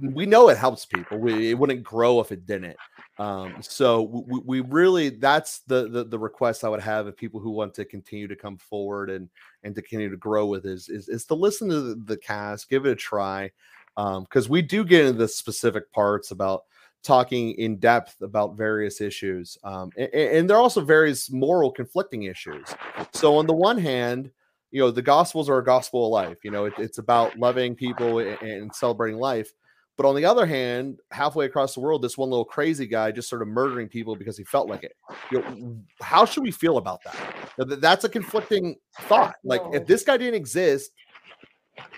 [0.00, 1.18] We know it helps people.
[1.18, 2.76] We, it wouldn't grow if it didn't.
[3.20, 7.38] Um, so we, we, really that's the, the, the request I would have of people
[7.38, 9.28] who want to continue to come forward and
[9.62, 12.70] and to continue to grow with is is, is to listen to the, the cast,
[12.70, 13.50] give it a try,
[13.94, 16.62] because um, we do get into the specific parts about
[17.02, 22.22] talking in depth about various issues, um, and, and there are also various moral conflicting
[22.22, 22.74] issues.
[23.12, 24.30] So on the one hand,
[24.70, 26.38] you know the gospels are a gospel of life.
[26.42, 29.52] You know it, it's about loving people and, and celebrating life
[30.00, 33.28] but on the other hand, halfway across the world, this one little crazy guy just
[33.28, 34.96] sort of murdering people because he felt like it.
[35.30, 37.82] You know, how should we feel about that?
[37.82, 39.34] That's a conflicting thought.
[39.44, 40.92] Like if this guy didn't exist,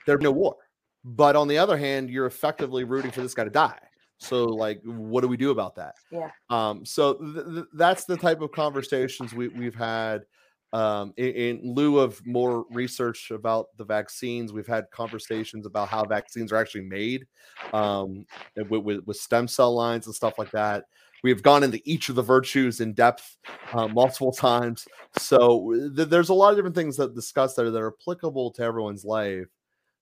[0.05, 0.57] there'd be no war.
[1.05, 3.79] But on the other hand, you're effectively rooting for this guy to die.
[4.19, 5.95] So, like, what do we do about that?
[6.11, 6.31] Yeah.
[6.51, 6.85] Um.
[6.85, 10.23] So th- th- that's the type of conversations we we've had
[10.73, 16.05] um, in, in, lieu of more research about the vaccines, we've had conversations about how
[16.05, 17.27] vaccines are actually made
[17.75, 18.25] um,
[18.57, 20.85] with, with, with, stem cell lines and stuff like that.
[21.23, 23.37] We have gone into each of the virtues in depth
[23.75, 24.89] uh, multiple times.
[25.19, 28.63] So th- there's a lot of different things that discuss there that are applicable to
[28.63, 29.49] everyone's life.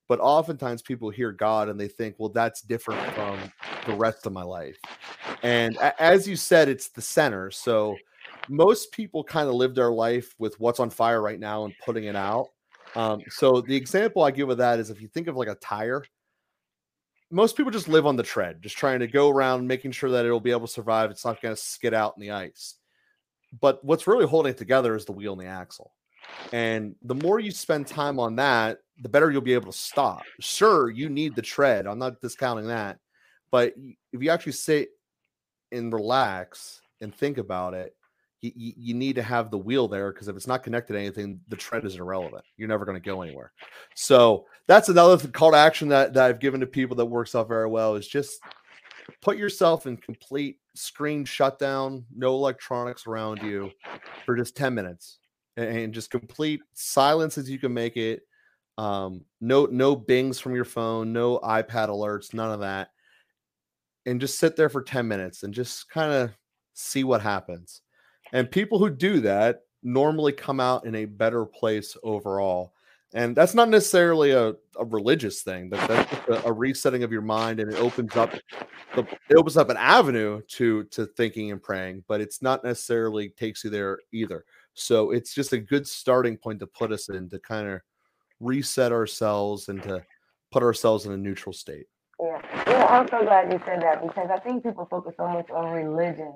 [0.09, 3.39] But oftentimes people hear God and they think, well, that's different from
[3.87, 4.77] the rest of my life.
[5.43, 7.51] And a- as you said, it's the center.
[7.51, 7.97] So
[8.49, 12.05] most people kind of live their life with what's on fire right now and putting
[12.05, 12.49] it out.
[12.97, 15.55] Um, so the example I give of that is if you think of like a
[15.57, 16.05] tire,
[17.31, 20.25] most people just live on the tread, just trying to go around making sure that
[20.25, 21.11] it'll be able to survive.
[21.11, 22.75] It's not going to skid out in the ice.
[23.61, 25.93] But what's really holding it together is the wheel and the axle.
[26.53, 30.23] And the more you spend time on that, the better you'll be able to stop.
[30.41, 31.87] Sure, you need the tread.
[31.87, 32.99] I'm not discounting that.
[33.51, 33.75] But
[34.13, 34.91] if you actually sit
[35.73, 37.95] and relax and think about it,
[38.41, 41.41] you, you need to have the wheel there because if it's not connected to anything,
[41.49, 42.45] the tread is irrelevant.
[42.57, 43.53] You're never going to go anywhere.
[43.95, 47.49] So that's another call to action that, that I've given to people that works out
[47.49, 48.41] very well is just
[49.21, 53.71] put yourself in complete screen shutdown, no electronics around you
[54.25, 55.19] for just 10 minutes
[55.57, 58.23] and just complete silence as you can make it.
[58.79, 62.91] Um, no, no bings from your phone, no iPad alerts, none of that.
[64.07, 66.31] And just sit there for 10 minutes and just kind of
[66.73, 67.83] see what happens.
[68.33, 72.75] And people who do that normally come out in a better place overall.
[73.13, 75.71] And that's not necessarily a, a religious thing.
[75.71, 78.31] That, that's a, a, resetting of your mind, and it opens up
[78.95, 82.05] the, it opens up an avenue to to thinking and praying.
[82.07, 84.45] But it's not necessarily takes you there either.
[84.75, 87.81] So it's just a good starting point to put us in to kind of
[88.39, 90.05] reset ourselves and to
[90.53, 91.87] put ourselves in a neutral state.
[92.21, 92.41] Yeah.
[92.69, 95.73] yeah, I'm so glad you said that because I think people focus so much on
[95.73, 96.33] religion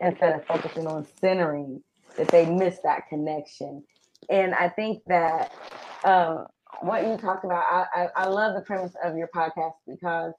[0.00, 1.82] instead of focusing on centering
[2.16, 3.82] that they miss that connection.
[4.30, 5.52] And I think that
[6.04, 6.46] um,
[6.80, 10.32] what you talked about, I, I, I love the premise of your podcast because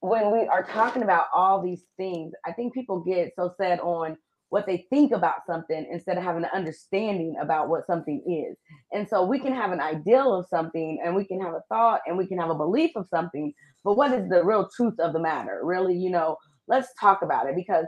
[0.00, 4.16] when we are talking about all these things, I think people get so set on
[4.48, 8.56] what they think about something instead of having an understanding about what something is.
[8.92, 12.02] And so we can have an ideal of something and we can have a thought
[12.06, 13.52] and we can have a belief of something,
[13.82, 15.60] but what is the real truth of the matter?
[15.64, 16.36] Really, you know,
[16.68, 17.86] let's talk about it because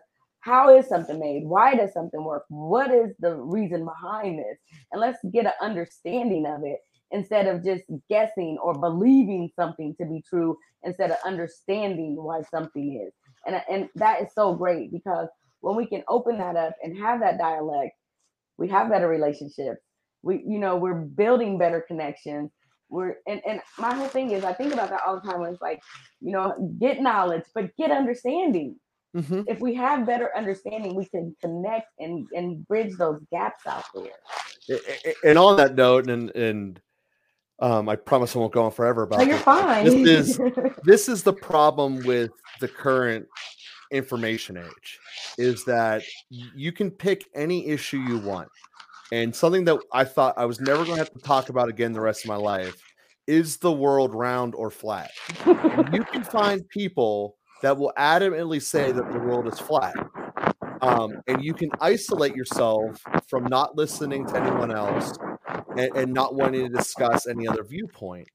[0.48, 1.44] how is something made?
[1.44, 2.44] Why does something work?
[2.48, 4.56] What is the reason behind this?
[4.90, 6.78] And let's get an understanding of it
[7.10, 13.06] instead of just guessing or believing something to be true instead of understanding why something
[13.06, 13.12] is.
[13.46, 15.28] And, and that is so great because
[15.60, 17.92] when we can open that up and have that dialect,
[18.56, 19.82] we have better relationships.
[20.22, 22.50] We, you know, we're building better connections.
[22.88, 25.52] We're and, and my whole thing is I think about that all the time when
[25.52, 25.80] it's like,
[26.22, 28.76] you know, get knowledge, but get understanding.
[29.16, 29.42] Mm-hmm.
[29.46, 34.78] If we have better understanding, we can connect and, and bridge those gaps out there.
[35.24, 36.80] And on that note, and and
[37.60, 39.20] um, I promise I won't go on forever about.
[39.20, 39.44] No, you're this.
[39.44, 39.84] fine.
[39.84, 40.40] This is
[40.84, 42.30] this is the problem with
[42.60, 43.26] the current
[43.90, 44.98] information age
[45.38, 48.48] is that you can pick any issue you want.
[49.10, 51.94] And something that I thought I was never going to have to talk about again
[51.94, 52.76] the rest of my life
[53.26, 55.10] is the world round or flat?
[55.46, 59.94] you can find people that will adamantly say that the world is flat.
[60.80, 65.12] Um, and you can isolate yourself from not listening to anyone else
[65.76, 68.28] and, and not wanting to discuss any other viewpoint.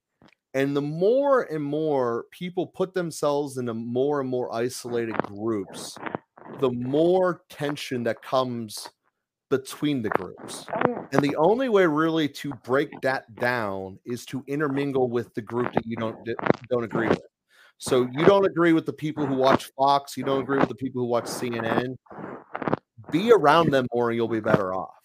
[0.53, 5.97] And the more and more people put themselves into more and more isolated groups,
[6.59, 8.89] the more tension that comes
[9.49, 10.65] between the groups.
[10.87, 15.41] Oh, and the only way really to break that down is to intermingle with the
[15.41, 16.17] group that you don't
[16.69, 17.21] don't agree with.
[17.83, 20.75] So you don't agree with the people who watch Fox, you don't agree with the
[20.75, 21.97] people who watch CNN.
[23.11, 24.95] Be around them more and you'll be better off.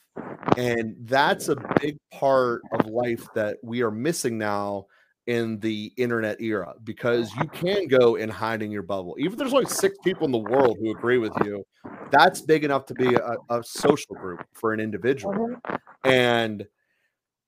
[0.57, 4.87] And that's a big part of life that we are missing now
[5.27, 9.17] in the internet era because you can go and hide in your bubble.
[9.19, 11.65] Even if there's only six people in the world who agree with you,
[12.13, 15.35] that's big enough to be a, a social group for an individual.
[15.35, 16.09] Mm-hmm.
[16.09, 16.65] And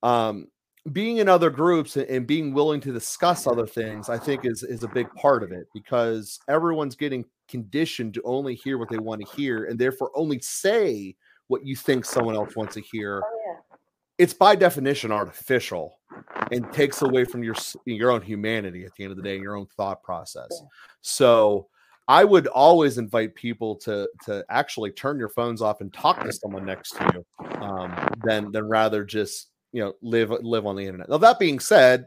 [0.03, 0.49] um,
[0.93, 4.82] being in other groups and, being willing to discuss other things, I think is is
[4.82, 9.20] a big part of it because everyone's getting conditioned to only hear what they want
[9.20, 11.16] to hear and therefore only say
[11.49, 13.22] what you think someone else wants to hear.
[13.24, 13.76] Oh, yeah.
[14.18, 15.99] It's by definition artificial
[16.53, 19.57] and takes away from your your own humanity at the end of the day your
[19.57, 20.51] own thought process.
[21.01, 21.68] So
[22.09, 26.32] i would always invite people to to actually turn your phones off and talk to
[26.32, 30.85] someone next to you um, than than rather just you know live live on the
[30.85, 32.07] internet now that being said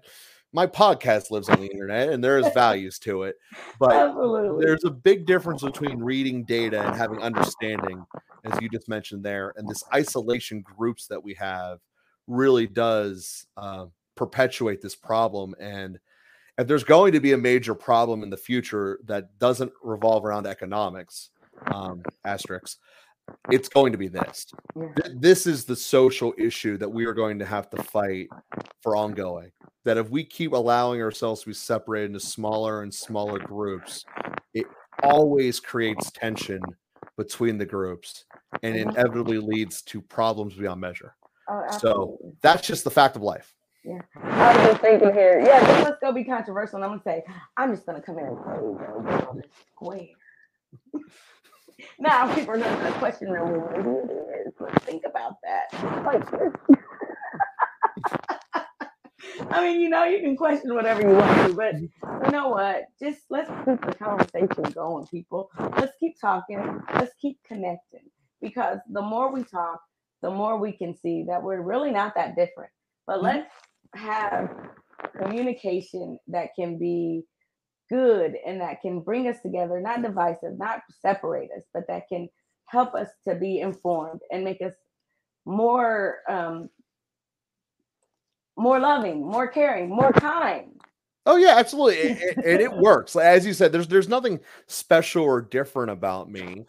[0.56, 3.36] my podcast lives on the internet and there is values to it
[3.80, 4.66] but Absolutely.
[4.66, 8.06] there's a big difference between reading data and having understanding
[8.44, 11.80] as you just mentioned there and this isolation groups that we have
[12.28, 13.86] really does uh,
[14.16, 15.56] perpetuate this problem.
[15.60, 16.00] And
[16.58, 20.48] if there's going to be a major problem in the future that doesn't revolve around
[20.48, 21.30] economics,
[21.68, 22.78] um, asterisks,
[23.50, 24.48] it's going to be this.
[25.16, 28.28] This is the social issue that we are going to have to fight
[28.82, 29.52] for ongoing.
[29.86, 34.06] That if we keep allowing ourselves to be separated into smaller and smaller groups,
[34.54, 34.66] it
[35.02, 36.62] always creates tension
[37.18, 38.26] between the groups
[38.64, 38.92] and Mhm.
[38.92, 41.16] inevitably leads to problems beyond measure.
[41.50, 43.54] Oh, So that's just the fact of life.
[43.84, 44.02] Yeah.
[44.16, 45.42] I was just thinking here.
[45.42, 46.78] Yeah, let's go be controversial.
[46.78, 47.24] And I'm gonna say,
[47.58, 50.08] I'm just gonna come in and tell you, bro, get on this square.
[52.00, 53.40] Now people are gonna question me.
[53.40, 54.54] Well, maybe it is.
[54.60, 56.06] But think about that.
[56.06, 56.24] Like,
[59.52, 62.86] I mean, you know, you can question whatever you want to, but you know what?
[63.02, 65.50] Just let's keep the conversation going, people.
[65.78, 66.82] Let's keep talking.
[66.96, 68.10] Let's keep connecting
[68.42, 69.82] because the more we talk,
[70.22, 72.72] the more we can see that we're really not that different.
[73.08, 73.24] But Mhm.
[73.24, 73.52] let's
[73.96, 74.50] have
[75.18, 77.24] communication that can be
[77.94, 82.28] good and that can bring us together, not divisive, not separate us, but that can
[82.66, 84.74] help us to be informed and make us
[85.46, 86.70] more um,
[88.58, 90.80] more loving, more caring, more kind.
[91.28, 93.16] Oh yeah, absolutely, A- a- and it works.
[93.16, 96.66] As you said, there's there's nothing special or different about me.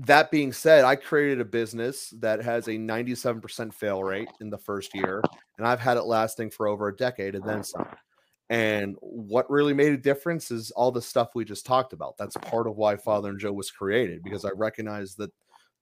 [0.00, 4.58] That being said, I created a business that has a 97% fail rate in the
[4.58, 5.22] first year,
[5.56, 7.86] and I've had it lasting for over a decade and then some.
[8.48, 12.16] And what really made a difference is all the stuff we just talked about.
[12.16, 15.32] That's part of why Father and Joe was created because I recognize that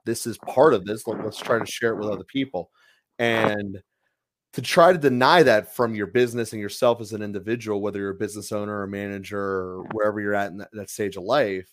[0.07, 1.07] this is part of this.
[1.07, 2.71] Let- Let's try to share it with other people.
[3.19, 3.83] And
[4.55, 8.11] to try to deny that from your business and yourself as an individual, whether you're
[8.11, 11.69] a business owner or manager or wherever you're at in that, that stage of life,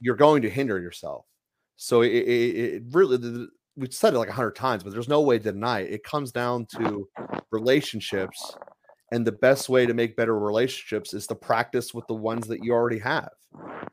[0.00, 1.24] you're going to hinder yourself.
[1.76, 5.22] So it, it, it really, we've said it like a hundred times, but there's no
[5.22, 5.92] way to deny it.
[5.92, 7.08] It comes down to
[7.50, 8.56] relationships.
[9.12, 12.64] And the best way to make better relationships is to practice with the ones that
[12.64, 13.28] you already have.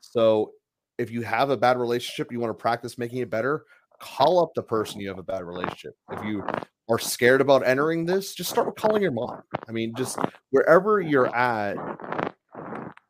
[0.00, 0.52] So
[0.98, 3.64] if you have a bad relationship, you want to practice making it better,
[4.00, 5.92] call up the person you have a bad relationship.
[6.10, 6.42] If you
[6.88, 9.42] are scared about entering this, just start with calling your mom.
[9.68, 10.18] I mean, just
[10.50, 11.76] wherever you're at,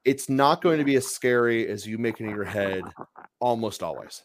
[0.05, 2.83] it's not going to be as scary as you make it in your head
[3.39, 4.25] almost always.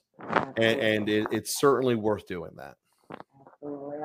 [0.57, 2.77] And, and it, it's certainly worth doing that.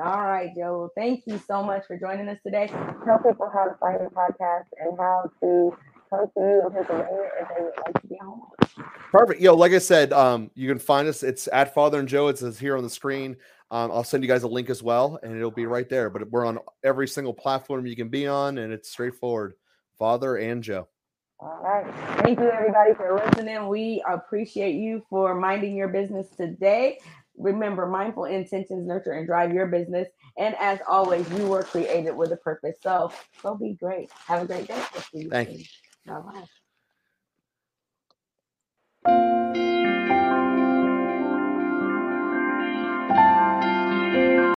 [0.03, 0.89] All right, Joe.
[0.95, 2.67] Thank you so much for joining us today.
[3.05, 5.77] Tell people how to find the podcast and how to
[6.09, 8.41] come to you in Pennsylvania if they would like to be on.
[9.11, 9.41] Perfect.
[9.41, 11.21] Yo, like I said, um, you can find us.
[11.21, 12.29] It's at Father and Joe.
[12.29, 13.37] It's, says here on the screen.
[13.69, 16.09] Um, I'll send you guys a link as well, and it'll be right there.
[16.09, 19.53] But we're on every single platform you can be on, and it's straightforward.
[19.99, 20.87] Father and Joe.
[21.39, 21.85] All right.
[22.23, 23.67] Thank you, everybody, for listening.
[23.67, 26.99] We appreciate you for minding your business today.
[27.41, 30.07] Remember, mindful intentions nurture and drive your business.
[30.37, 32.77] And as always, you were created with a purpose.
[32.81, 33.11] So
[33.43, 34.09] go be great.
[34.27, 34.81] Have a great day.
[35.29, 35.65] Thank you.
[36.09, 36.47] All right.